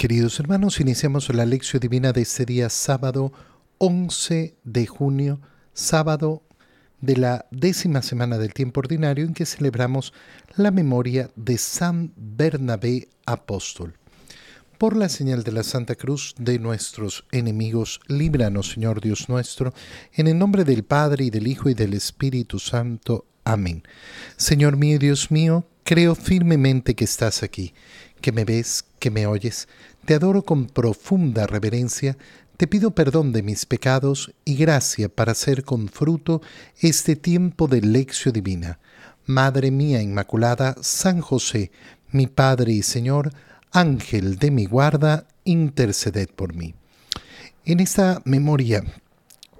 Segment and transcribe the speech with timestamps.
[0.00, 3.34] Queridos hermanos, iniciamos la lección divina de este día sábado
[3.76, 5.42] 11 de junio,
[5.74, 6.42] sábado
[7.02, 10.14] de la décima semana del tiempo ordinario en que celebramos
[10.56, 13.92] la memoria de San Bernabé Apóstol.
[14.78, 19.74] Por la señal de la Santa Cruz de nuestros enemigos, líbranos, Señor Dios nuestro,
[20.14, 23.26] en el nombre del Padre y del Hijo y del Espíritu Santo.
[23.44, 23.82] Amén.
[24.38, 27.74] Señor mío Dios mío, creo firmemente que estás aquí,
[28.22, 29.66] que me ves, que me oyes.
[30.04, 32.16] Te adoro con profunda reverencia,
[32.56, 36.42] te pido perdón de mis pecados y gracia para hacer con fruto
[36.78, 38.78] este tiempo de lección divina.
[39.26, 41.72] Madre mía Inmaculada, San José,
[42.12, 43.32] mi Padre y Señor,
[43.72, 46.74] Ángel de mi guarda, interceded por mí.
[47.64, 48.84] En esta memoria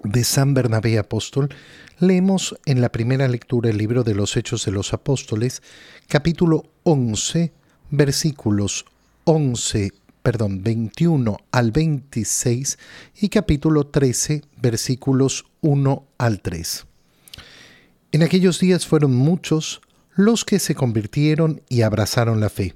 [0.02, 1.49] de San Bernabé Apóstol,
[2.01, 5.63] leemos en la primera lectura el libro de los Hechos de los Apóstoles,
[6.09, 7.52] capítulo 11,
[7.91, 8.87] versículos
[9.33, 9.93] 11
[10.25, 12.79] perdón, 21 al 26
[13.21, 16.87] y capítulo 13, versículos 1 al 3.
[18.10, 19.82] En aquellos días fueron muchos
[20.16, 22.74] los que se convirtieron y abrazaron la fe.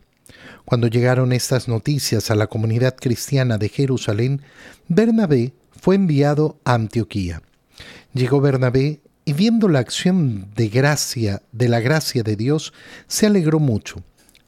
[0.65, 4.41] Cuando llegaron estas noticias a la comunidad cristiana de Jerusalén,
[4.87, 7.43] Bernabé fue enviado a Antioquía.
[8.13, 12.73] Llegó Bernabé y viendo la acción de gracia, de la gracia de Dios,
[13.09, 14.05] se alegró mucho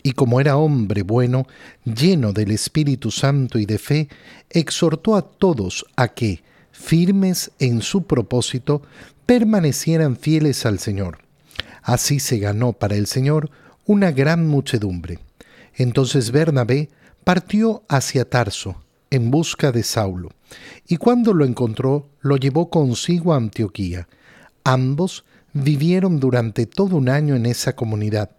[0.06, 1.48] y como era hombre bueno,
[1.84, 4.08] lleno del Espíritu Santo y de fe,
[4.50, 8.82] exhortó a todos a que, firmes en su propósito,
[9.26, 11.18] permanecieran fieles al Señor.
[11.82, 13.50] Así se ganó para el Señor
[13.84, 15.18] una gran muchedumbre.
[15.74, 16.88] Entonces Bernabé
[17.24, 18.76] partió hacia Tarso
[19.10, 20.30] en busca de Saulo,
[20.86, 24.06] y cuando lo encontró, lo llevó consigo a Antioquía.
[24.62, 25.24] Ambos
[25.56, 28.30] vivieron durante todo un año en esa comunidad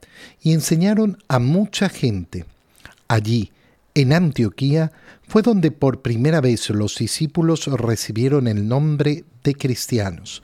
[0.41, 2.45] y enseñaron a mucha gente.
[3.07, 3.51] Allí,
[3.95, 4.91] en Antioquía,
[5.27, 10.43] fue donde por primera vez los discípulos recibieron el nombre de cristianos.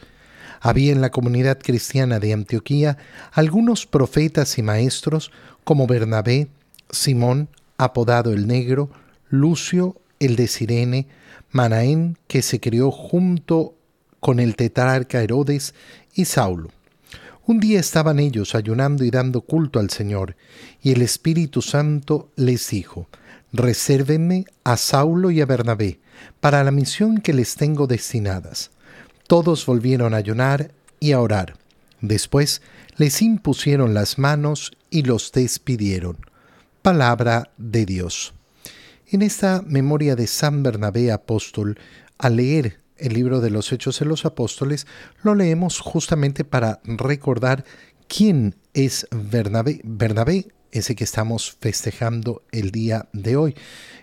[0.62, 2.98] Había en la comunidad cristiana de Antioquía
[3.34, 5.32] algunos profetas y maestros
[5.64, 6.48] como Bernabé,
[6.90, 8.90] Simón, apodado el Negro,
[9.30, 11.08] Lucio, el de Sirene,
[11.52, 13.76] Manaén, que se crió junto
[14.20, 15.76] con el tetrarca Herodes
[16.14, 16.70] y Saulo.
[17.46, 20.36] Un día estaban ellos ayunando y dando culto al Señor,
[20.82, 23.10] y el Espíritu Santo les dijo,
[23.52, 26.00] Resérvenme a Saulo y a Bernabé
[26.40, 28.72] para la misión que les tengo destinadas.
[29.28, 31.58] Todos volvieron a ayunar y a orar.
[32.02, 32.62] Después
[32.98, 36.18] les impusieron las manos y los despidieron.
[36.82, 38.34] Palabra de Dios.
[39.08, 41.78] En esta memoria de San Bernabé apóstol,
[42.18, 44.88] al leer el libro de los Hechos de los Apóstoles,
[45.22, 47.66] lo leemos justamente para recordar
[48.08, 53.56] quién es Bernabé, Bernabé ese que estamos festejando el día de hoy.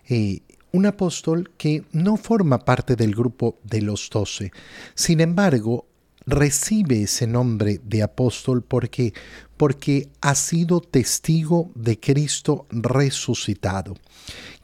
[0.08, 4.52] Eh, un apóstol que no forma parte del grupo de los doce.
[4.94, 5.86] Sin embargo,
[6.26, 9.12] recibe ese nombre de apóstol porque,
[9.56, 13.94] porque ha sido testigo de Cristo resucitado.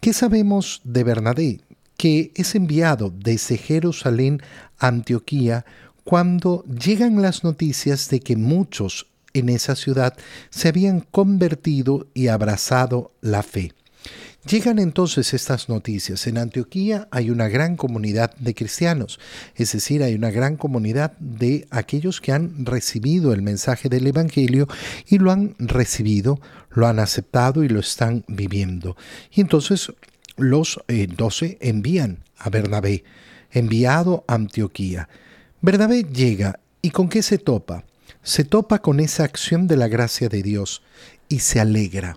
[0.01, 1.61] ¿Qué sabemos de Bernabé?
[1.97, 4.43] Que es enviado desde Jerusalén
[4.79, 5.65] a Antioquía
[6.05, 10.15] cuando llegan las noticias de que muchos en esa ciudad
[10.51, 13.73] se habían convertido y abrazado la fe.
[14.49, 16.29] Llegan entonces estas noticias.
[16.29, 19.19] En Antioquía hay una gran comunidad de cristianos,
[19.57, 24.69] es decir, hay una gran comunidad de aquellos que han recibido el mensaje del Evangelio
[25.09, 26.41] y lo han recibido,
[26.71, 28.97] lo han aceptado y lo están viviendo.
[29.33, 29.93] Y entonces
[30.37, 33.05] los eh, doce envían a Bernabé,
[33.51, 35.09] enviado a Antioquía.
[35.61, 37.85] Bernabé llega y ¿con qué se topa?
[38.23, 40.83] Se topa con esa acción de la gracia de Dios
[41.29, 42.17] y se alegra.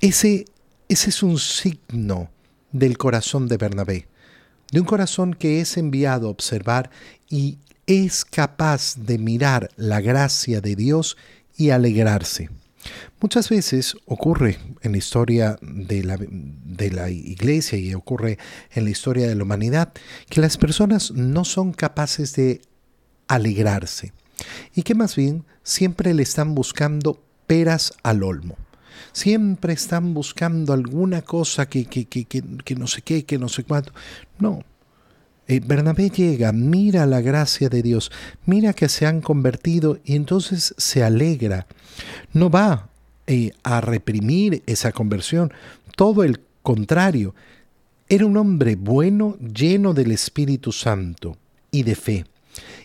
[0.00, 0.46] Ese,
[0.88, 2.30] ese es un signo
[2.72, 4.08] del corazón de Bernabé,
[4.72, 6.90] de un corazón que es enviado a observar
[7.28, 11.16] y es capaz de mirar la gracia de Dios
[11.56, 12.50] y alegrarse.
[13.20, 18.38] Muchas veces ocurre en la historia de la, de la, iglesia y ocurre
[18.72, 19.92] en la historia de la humanidad
[20.28, 22.60] que las personas no son capaces de
[23.28, 24.12] alegrarse
[24.74, 28.56] y que más bien siempre le están buscando peras al olmo.
[29.12, 33.64] Siempre están buscando alguna cosa que, que, que, que no sé qué, que no sé
[33.64, 33.92] cuánto.
[34.38, 34.64] No,
[35.46, 38.10] eh, Bernabé llega, mira la gracia de Dios,
[38.46, 41.66] mira que se han convertido y entonces se alegra.
[42.32, 42.88] No va
[43.26, 45.52] eh, a reprimir esa conversión,
[45.96, 47.34] todo el contrario.
[48.08, 51.36] Era un hombre bueno, lleno del Espíritu Santo
[51.70, 52.24] y de fe.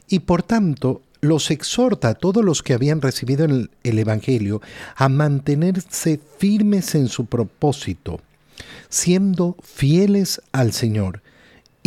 [0.08, 4.62] Y por tanto, los exhorta a todos los que habían recibido el Evangelio
[4.96, 8.22] a mantenerse firmes en su propósito
[8.90, 11.22] siendo fieles al Señor.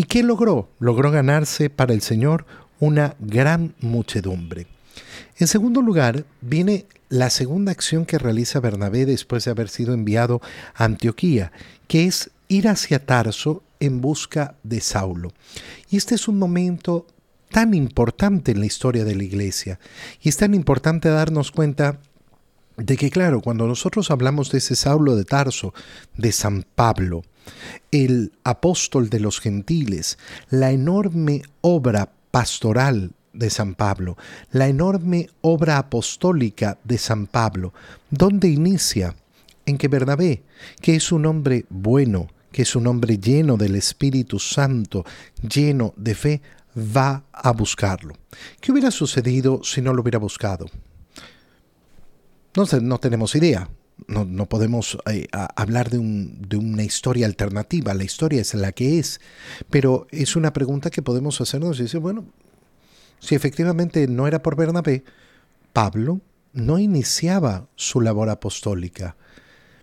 [0.02, 0.68] ¿Y qué logró?
[0.80, 2.44] Logró ganarse para el Señor
[2.80, 4.66] una gran muchedumbre.
[5.38, 10.42] En segundo lugar, viene la segunda acción que realiza Bernabé después de haber sido enviado
[10.74, 11.52] a Antioquía,
[11.86, 15.32] que es ir hacia Tarso en busca de Saulo.
[15.88, 17.06] Y este es un momento
[17.52, 19.78] tan importante en la historia de la iglesia.
[20.20, 22.00] Y es tan importante darnos cuenta
[22.76, 25.74] de que, claro, cuando nosotros hablamos de ese Saulo de Tarso,
[26.16, 27.22] de San Pablo,
[27.90, 30.18] el apóstol de los gentiles,
[30.50, 34.16] la enorme obra pastoral de San Pablo,
[34.50, 37.72] la enorme obra apostólica de San Pablo,
[38.10, 39.16] ¿dónde inicia?
[39.64, 40.42] En que Bernabé,
[40.80, 45.04] que es un hombre bueno, que es un hombre lleno del Espíritu Santo,
[45.40, 46.42] lleno de fe,
[46.76, 48.14] va a buscarlo.
[48.60, 50.66] ¿Qué hubiera sucedido si no lo hubiera buscado?
[52.56, 53.68] No, no tenemos idea.
[54.08, 57.94] No, podemos eh, hablar de, de, una historia alternativa.
[57.94, 59.20] La historia es la que es.
[59.70, 62.24] Pero es una pregunta que podemos hacernos y decir, bueno,
[63.20, 65.04] si efectivamente no era por Bernabé,
[65.72, 66.20] Pablo
[66.52, 69.16] no iniciaba su labor apostólica.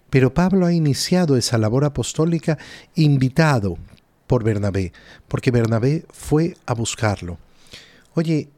[0.09, 2.57] Pero Pablo ha iniciado esa labor apostólica
[2.95, 3.77] invitado
[4.27, 4.91] por Bernabé,
[5.27, 7.37] porque Bernabé fue a buscarlo.
[8.13, 8.49] Oye,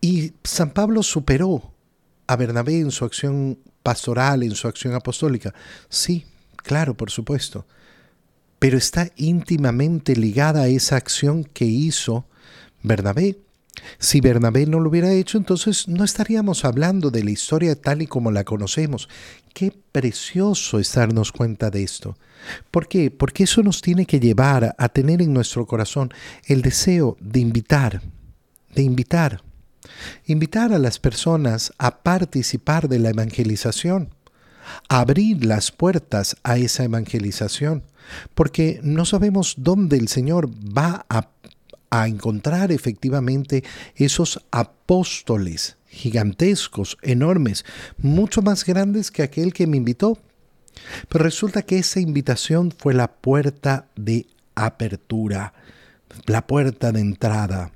[0.00, 1.71] y San Pablo superó
[2.32, 5.54] a Bernabé en su acción pastoral, en su acción apostólica.
[5.88, 6.26] Sí,
[6.56, 7.66] claro, por supuesto.
[8.58, 12.26] Pero está íntimamente ligada a esa acción que hizo
[12.82, 13.38] Bernabé.
[13.98, 18.06] Si Bernabé no lo hubiera hecho, entonces no estaríamos hablando de la historia tal y
[18.06, 19.08] como la conocemos.
[19.54, 22.16] Qué precioso es darnos cuenta de esto.
[22.70, 23.10] ¿Por qué?
[23.10, 26.12] Porque eso nos tiene que llevar a tener en nuestro corazón
[26.46, 28.02] el deseo de invitar,
[28.74, 29.42] de invitar,
[30.26, 34.14] invitar a las personas a participar de la evangelización,
[34.88, 37.82] abrir las puertas a esa evangelización,
[38.34, 43.64] porque no sabemos dónde el Señor va a encontrar efectivamente
[43.96, 47.64] esos apóstoles gigantescos, enormes,
[47.98, 50.18] mucho más grandes que aquel que me invitó.
[51.08, 55.52] Pero resulta que esa invitación fue la puerta de apertura,
[56.26, 57.72] la puerta de entrada.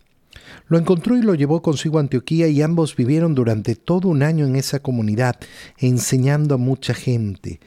[0.69, 4.47] Lo encontró y lo llevó consigo a Antioquía y ambos vivieron durante todo un año
[4.47, 5.37] en esa comunidad,
[5.79, 7.61] enseñando a mucha gente.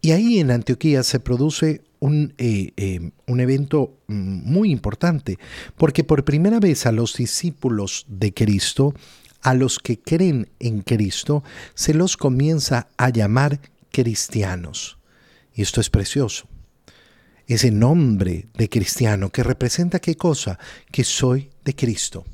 [0.00, 5.38] Y ahí en Antioquía se produce un, eh, eh, un evento mm, muy importante,
[5.76, 8.94] porque por primera vez a los discípulos de Cristo,
[9.42, 13.60] a los que creen en Cristo, se los comienza a llamar
[13.90, 14.98] cristianos.
[15.54, 16.48] Y esto es precioso.
[17.46, 20.58] Ese nombre de cristiano que representa qué cosa?
[20.90, 22.24] Que soy de Cristo.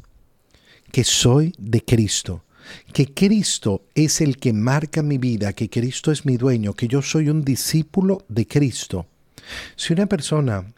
[0.92, 2.44] Que soy de Cristo
[2.92, 7.02] que Cristo es el que marca mi vida, que Cristo es mi dueño, que yo
[7.02, 9.06] soy un discípulo de Cristo.
[9.76, 10.72] Si una persona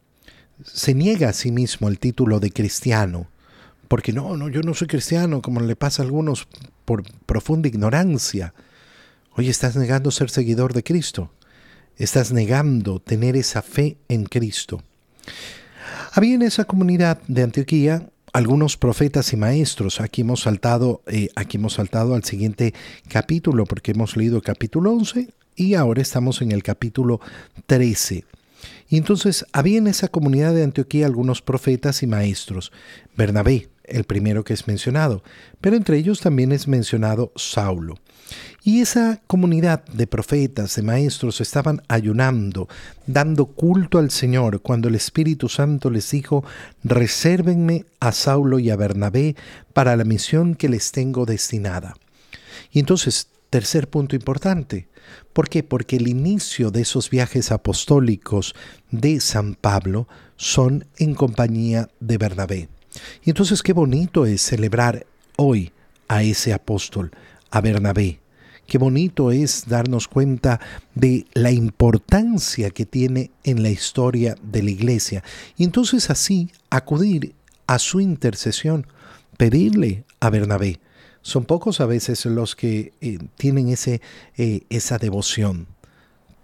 [0.65, 3.29] se niega a sí mismo el título de cristiano,
[3.89, 6.47] porque no, no, yo no soy cristiano, como le pasa a algunos
[6.85, 8.55] por profunda ignorancia,
[9.33, 11.33] oye, estás negando ser seguidor de Cristo,
[12.01, 14.83] estás negando tener esa fe en Cristo.
[16.13, 20.01] Había en esa comunidad de Antioquía algunos profetas y maestros.
[20.01, 22.75] Aquí hemos saltado, eh, aquí hemos saltado al siguiente
[23.09, 27.21] capítulo porque hemos leído capítulo 11 y ahora estamos en el capítulo
[27.67, 28.25] 13.
[28.89, 32.73] Y entonces había en esa comunidad de Antioquía algunos profetas y maestros.
[33.17, 35.23] Bernabé, el primero que es mencionado,
[35.61, 37.97] pero entre ellos también es mencionado Saulo.
[38.63, 42.69] Y esa comunidad de profetas, de maestros, estaban ayunando,
[43.07, 46.45] dando culto al Señor, cuando el Espíritu Santo les dijo,
[46.85, 49.37] resérvenme a Saulo y a Bernabé
[49.73, 51.97] para la misión que les tengo destinada.
[52.71, 54.89] Y entonces, tercer punto importante,
[55.33, 55.63] ¿por qué?
[55.63, 58.55] Porque el inicio de esos viajes apostólicos
[58.91, 60.07] de San Pablo
[60.37, 62.69] son en compañía de Bernabé.
[63.25, 65.73] Y entonces qué bonito es celebrar hoy
[66.09, 67.11] a ese apóstol,
[67.51, 68.21] a Bernabé.
[68.67, 70.61] Qué bonito es darnos cuenta
[70.95, 75.25] de la importancia que tiene en la historia de la iglesia.
[75.57, 77.35] Y entonces así acudir
[77.67, 78.87] a su intercesión,
[79.37, 80.79] pedirle a Bernabé.
[81.23, 84.01] Son pocos a veces los que eh, tienen ese,
[84.37, 85.67] eh, esa devoción.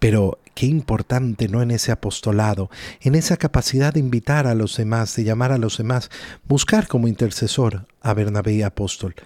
[0.07, 1.63] Pero qué importante, ¿no?
[1.63, 2.71] En ese apostolado,
[3.01, 6.13] en esa capacidad de invitar a los demás, de llamar a los demás,
[6.47, 9.17] buscar como intercesor a Bernabé apóstol,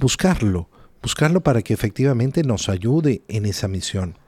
[0.00, 0.68] buscarlo,
[1.00, 4.18] buscarlo para que efectivamente nos ayude en esa misión.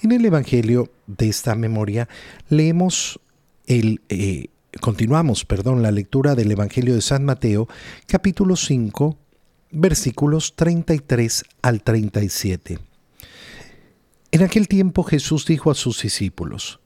[0.00, 2.08] En el Evangelio de esta memoria
[2.48, 3.18] leemos
[3.66, 4.46] el, eh,
[4.80, 7.66] continuamos, perdón, la lectura del Evangelio de San Mateo,
[8.06, 9.18] capítulo 5,
[9.72, 12.78] versículos 33 al 37.
[14.32, 16.80] En aquel tiempo Jesús dijo a sus discípulos,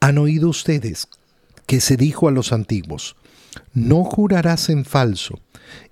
[0.00, 1.08] Han oído ustedes
[1.66, 3.16] que se dijo a los antiguos,
[3.74, 5.40] no jurarás en falso,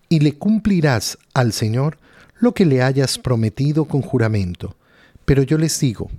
[0.08, 1.98] y le cumplirás al Señor
[2.38, 4.76] lo que le hayas prometido con juramento.
[5.24, 6.10] Pero yo les digo,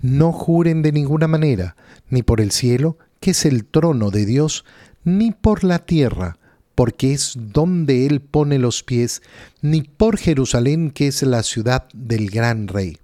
[0.00, 1.76] no juren de ninguna manera,
[2.10, 4.64] ni por el cielo, que es el trono de Dios,
[5.04, 6.38] ni por la tierra,
[6.74, 9.22] porque es donde Él pone los pies,
[9.62, 12.98] ni por Jerusalén, que es la ciudad del gran rey.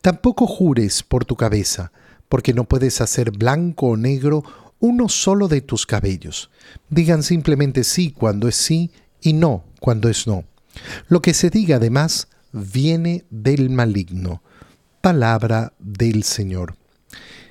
[0.00, 1.92] Tampoco jures por tu cabeza,
[2.28, 4.42] porque no puedes hacer blanco o negro
[4.78, 6.50] uno solo de tus cabellos.
[6.88, 10.44] Digan simplemente sí cuando es sí y no cuando es no.
[11.08, 14.42] Lo que se diga además viene del maligno.
[15.00, 16.76] Palabra del Señor.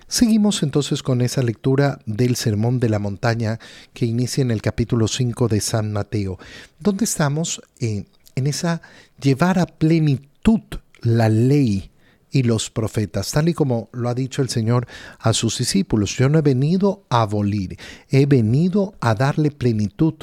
[0.08, 3.60] Seguimos entonces con esa lectura del Sermón de la Montaña
[3.94, 6.40] que inicia en el capítulo 5 de San Mateo,
[6.80, 8.82] donde estamos en esa
[9.22, 10.62] llevar a plenitud
[11.02, 11.92] la ley
[12.32, 14.88] y los profetas, tal y como lo ha dicho el Señor
[15.20, 16.16] a sus discípulos.
[16.16, 17.78] Yo no he venido a abolir,
[18.10, 20.16] he venido a darle plenitud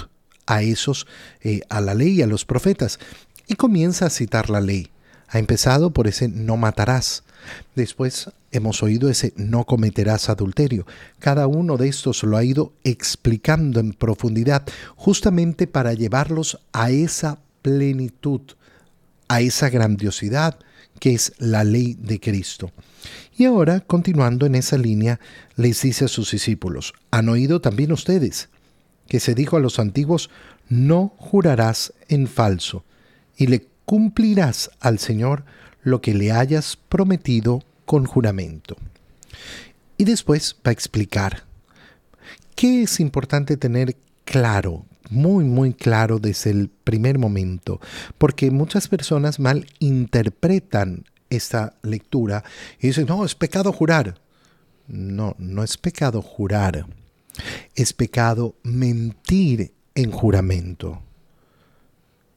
[0.47, 1.07] a esos,
[1.43, 2.99] eh, a la ley a los profetas.
[3.49, 4.91] Y comienza a citar la ley.
[5.29, 7.25] Ha empezado por ese no matarás.
[7.75, 10.87] Después hemos oído ese no cometerás adulterio.
[11.19, 14.65] Cada uno de estos lo ha ido explicando en profundidad,
[14.97, 18.41] justamente para llevarlos a esa plenitud,
[19.29, 20.59] a esa grandiosidad
[20.99, 22.73] que es la ley de Cristo.
[23.37, 25.21] Y ahora, continuando en esa línea,
[25.57, 28.49] les dice a sus discípulos, ¿han oído también ustedes
[29.09, 30.31] que se dijo a los antiguos,
[30.69, 32.85] no jurarás en falso,
[33.37, 35.45] y le cumplirás al Señor
[35.83, 38.77] lo que le hayas prometido con juramento?
[39.99, 41.45] Y después va a explicar
[42.55, 47.81] qué es importante tener claro, muy, muy claro desde el primer momento,
[48.19, 52.45] porque muchas personas mal interpretan esta lectura
[52.81, 54.21] y dicen, no, es pecado jurar.
[54.89, 56.87] No, no es pecado jurar.
[57.75, 61.03] Es pecado mentir en juramento.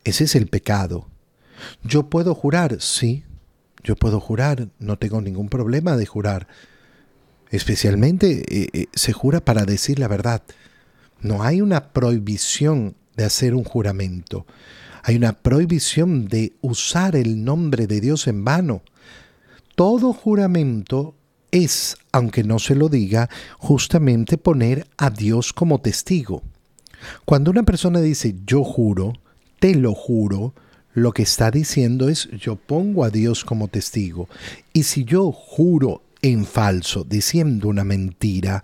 [0.04, 1.08] Ese es el pecado.
[1.84, 3.24] Yo puedo jurar, sí,
[3.84, 6.48] yo puedo jurar, no tengo ningún problema de jurar.
[7.52, 10.42] Especialmente eh, eh, se jura para decir la verdad.
[11.22, 14.46] No hay una prohibición de hacer un juramento.
[15.04, 18.82] Hay una prohibición de usar el nombre de Dios en vano.
[19.76, 21.16] Todo juramento
[21.52, 26.44] es, aunque no se lo diga, justamente poner a Dios como testigo.
[27.26, 29.14] Cuando una persona dice yo juro,
[29.60, 30.54] te lo juro,
[30.94, 34.28] lo que está diciendo es yo pongo a Dios como testigo.
[34.74, 38.64] Y si yo juro en falso, diciendo una mentira,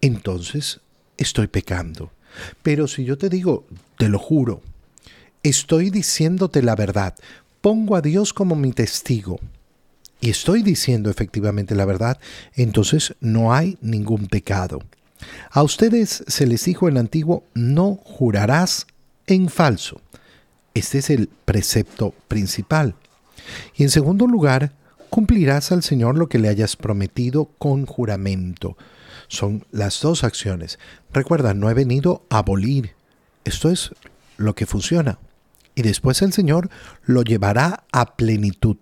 [0.00, 0.80] entonces
[1.20, 2.10] estoy pecando.
[2.62, 3.66] Pero si yo te digo,
[3.98, 4.62] te lo juro,
[5.42, 7.14] estoy diciéndote la verdad,
[7.60, 9.38] pongo a Dios como mi testigo,
[10.20, 12.18] y estoy diciendo efectivamente la verdad,
[12.54, 14.80] entonces no hay ningún pecado.
[15.50, 18.86] A ustedes se les dijo en antiguo, no jurarás
[19.26, 20.00] en falso.
[20.74, 22.94] Este es el precepto principal.
[23.76, 24.72] Y en segundo lugar,
[25.08, 28.76] cumplirás al Señor lo que le hayas prometido con juramento.
[29.30, 30.78] Son las dos acciones.
[31.12, 32.94] Recuerda, no he venido a abolir.
[33.44, 33.92] Esto es
[34.36, 35.18] lo que funciona.
[35.74, 36.68] Y después el Señor
[37.06, 38.76] lo llevará a plenitud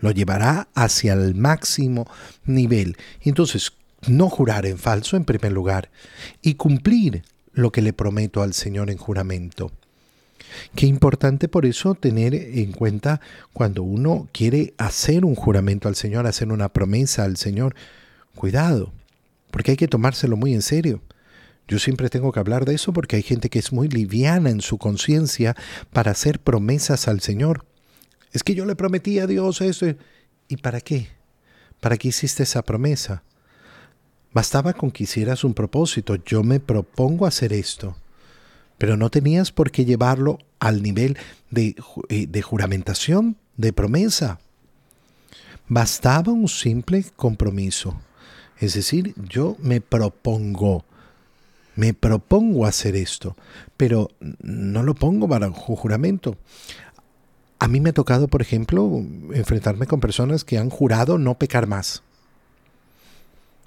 [0.00, 2.08] lo llevará hacia el máximo
[2.44, 2.96] nivel.
[3.20, 3.72] Entonces,
[4.08, 5.90] no jurar en falso en primer lugar
[6.42, 9.70] y cumplir lo que le prometo al Señor en juramento.
[10.74, 13.20] Qué importante por eso tener en cuenta
[13.52, 17.74] cuando uno quiere hacer un juramento al Señor, hacer una promesa al Señor.
[18.34, 18.92] Cuidado,
[19.50, 21.02] porque hay que tomárselo muy en serio.
[21.70, 24.60] Yo siempre tengo que hablar de eso porque hay gente que es muy liviana en
[24.60, 25.54] su conciencia
[25.92, 27.64] para hacer promesas al Señor.
[28.32, 29.86] Es que yo le prometí a Dios eso.
[30.48, 31.08] ¿Y para qué?
[31.80, 33.22] ¿Para qué hiciste esa promesa?
[34.32, 36.16] Bastaba con que hicieras un propósito.
[36.16, 37.96] Yo me propongo hacer esto.
[38.76, 41.18] Pero no tenías por qué llevarlo al nivel
[41.50, 41.76] de,
[42.08, 44.40] eh, de juramentación, de promesa.
[45.68, 48.00] Bastaba un simple compromiso.
[48.60, 50.84] Es decir, yo me propongo,
[51.76, 53.34] me propongo hacer esto,
[53.78, 56.36] pero no lo pongo para juramento.
[57.58, 59.02] A mí me ha tocado, por ejemplo,
[59.32, 62.02] enfrentarme con personas que han jurado no pecar más.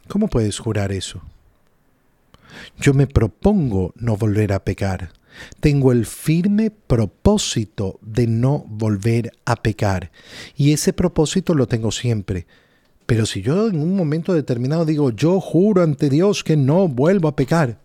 [0.07, 1.21] ¿Cómo puedes jurar eso?
[2.79, 5.11] Yo me propongo no volver a pecar.
[5.59, 10.11] Tengo el firme propósito de no volver a pecar.
[10.55, 12.45] Y ese propósito lo tengo siempre.
[13.05, 17.27] Pero si yo en un momento determinado digo, yo juro ante Dios que no vuelvo
[17.27, 17.79] a pecar,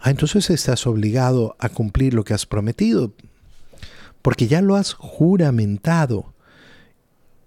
[0.00, 3.12] ah, entonces estás obligado a cumplir lo que has prometido
[4.22, 6.32] porque ya lo has juramentado.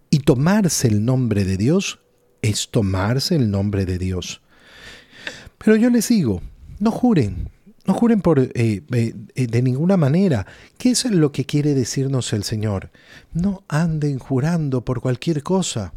[0.09, 1.99] Y tomarse el nombre de Dios
[2.41, 4.41] es tomarse el nombre de Dios.
[5.57, 6.41] Pero yo les digo,
[6.79, 7.49] no juren,
[7.85, 9.13] no juren por, eh, eh,
[9.47, 10.45] de ninguna manera.
[10.77, 12.91] ¿Qué es lo que quiere decirnos el Señor?
[13.33, 15.93] No anden jurando por cualquier cosa.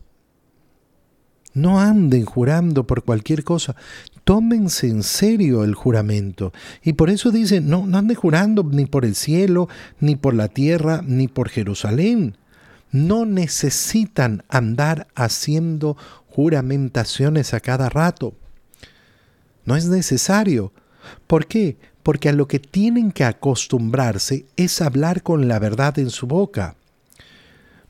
[1.55, 3.75] No anden jurando por cualquier cosa.
[4.25, 6.53] Tómense en serio el juramento.
[6.83, 9.69] Y por eso dice, no, no anden jurando ni por el cielo,
[10.01, 12.37] ni por la tierra, ni por Jerusalén.
[12.93, 15.97] No necesitan andar haciendo
[16.29, 18.35] juramentaciones a cada rato.
[19.65, 20.73] No es necesario.
[21.27, 21.77] ¿Por qué?
[22.03, 26.77] Porque a lo que tienen que acostumbrarse es hablar con la verdad en su boca.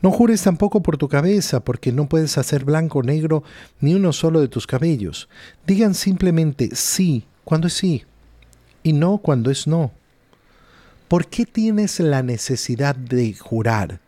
[0.01, 3.43] No jures tampoco por tu cabeza, porque no puedes hacer blanco o negro
[3.81, 5.29] ni uno solo de tus cabellos.
[5.67, 8.05] Digan simplemente sí cuando es sí
[8.83, 9.91] y no cuando es no.
[11.09, 14.01] ¿Por qué tienes la necesidad de jurar?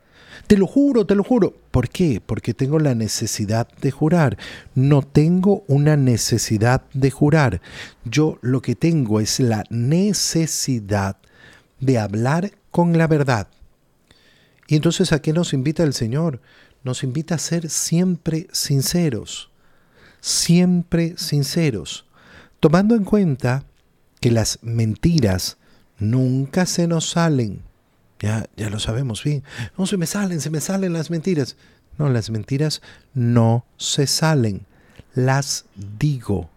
[0.47, 1.55] Te lo juro, te lo juro.
[1.71, 2.23] ¿Por qué?
[2.25, 4.37] Porque tengo la necesidad de jurar.
[4.75, 7.61] No tengo una necesidad de jurar.
[8.05, 11.17] Yo lo que tengo es la necesidad
[11.81, 13.49] de hablar con la verdad.
[14.71, 16.41] Y entonces a qué nos invita el Señor?
[16.83, 19.51] Nos invita a ser siempre sinceros,
[20.23, 22.07] siempre sinceros,
[22.59, 23.65] tomando en cuenta
[24.19, 25.59] que las mentiras
[25.99, 27.63] nunca se nos salen
[28.21, 29.43] ya, ya lo sabemos bien.
[29.77, 31.57] No, se me salen, se me salen las mentiras.
[31.99, 32.83] No, las mentiras
[33.15, 34.67] no se salen.
[35.15, 35.65] Las
[35.99, 36.51] digo.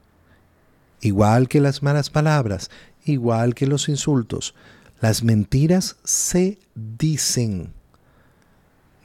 [1.02, 2.70] Igual que las malas palabras,
[3.06, 4.54] igual que los insultos.
[5.00, 7.74] Las mentiras se dicen.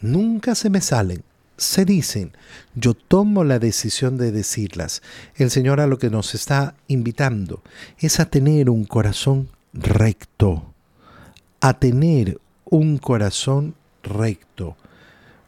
[0.01, 1.25] Nunca se me salen,
[1.57, 2.33] se dicen.
[2.75, 5.03] Yo tomo la decisión de decirlas.
[5.35, 7.63] El Señor a lo que nos está invitando
[7.99, 10.73] es a tener un corazón recto,
[11.61, 14.77] a tener un corazón recto,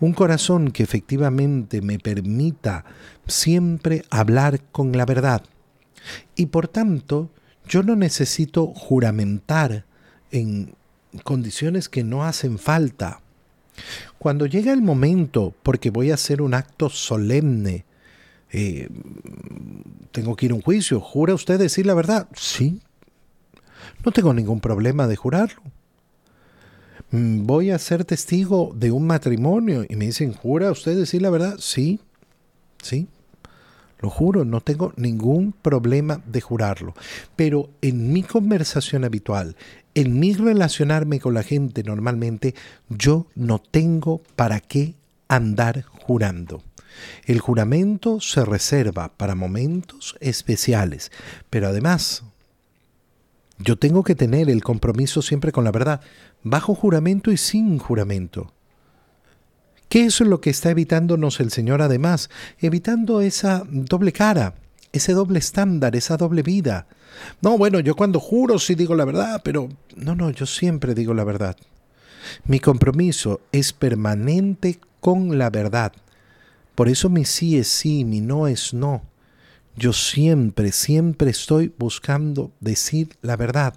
[0.01, 2.85] un corazón que efectivamente me permita
[3.27, 5.43] siempre hablar con la verdad.
[6.35, 7.31] Y por tanto,
[7.69, 9.85] yo no necesito juramentar
[10.33, 10.75] en
[11.23, 13.21] condiciones que no hacen falta.
[14.19, 17.85] Cuando llega el momento, porque voy a hacer un acto solemne,
[18.53, 18.89] eh,
[20.13, 22.29] tengo que ir a un juicio, ¿jura usted decir la verdad?
[22.35, 22.81] Sí.
[24.05, 25.63] No tengo ningún problema de jurarlo.
[27.11, 31.31] Mm, voy a ser testigo de un matrimonio y me dicen, ¿jura usted decir la
[31.31, 31.57] verdad?
[31.59, 32.01] Sí,
[32.83, 33.09] sí,
[34.01, 36.95] lo juro, no tengo ningún problema de jurarlo.
[37.37, 39.57] Pero en mi conversación habitual,
[39.95, 42.55] en mi relacionarme con la gente normalmente,
[42.89, 44.95] yo no tengo para qué
[45.29, 46.63] andar jurando.
[47.25, 51.13] El juramento se reserva para momentos especiales,
[51.49, 52.25] pero además
[53.59, 56.01] yo tengo que tener el compromiso siempre con la verdad,
[56.43, 58.53] bajo juramento y sin juramento.
[59.91, 62.31] ¿Qué es lo que está evitándonos el Señor además?
[62.61, 64.55] Evitando esa doble cara,
[64.93, 66.87] ese doble estándar, esa doble vida.
[67.43, 71.13] No, bueno, yo cuando juro sí digo la verdad, pero no, no, yo siempre digo
[71.13, 71.57] la verdad.
[72.45, 75.93] Mi compromiso es permanente con la verdad.
[76.77, 79.03] Por eso mi sí es sí, mi no es no.
[79.75, 83.75] Yo siempre, siempre estoy buscando decir la verdad.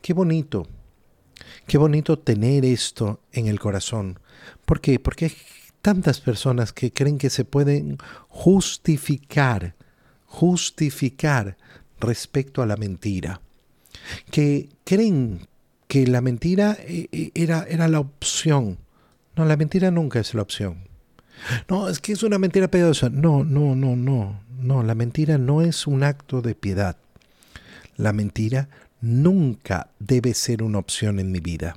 [0.00, 0.66] Qué bonito,
[1.66, 4.18] qué bonito tener esto en el corazón.
[4.64, 4.98] ¿Por qué?
[4.98, 5.32] Porque hay
[5.82, 9.74] tantas personas que creen que se pueden justificar,
[10.26, 11.56] justificar
[12.00, 13.40] respecto a la mentira.
[14.30, 15.46] Que creen
[15.88, 18.78] que la mentira eh, eh, era, era la opción.
[19.36, 20.88] No, la mentira nunca es la opción.
[21.68, 23.10] No, es que es una mentira piadosa.
[23.10, 24.40] No, no, no, no.
[24.58, 26.96] No, la mentira no es un acto de piedad.
[27.96, 28.68] La mentira
[29.00, 31.76] nunca debe ser una opción en mi vida.